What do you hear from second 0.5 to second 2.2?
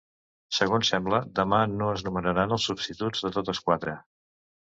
Segons sembla demà no es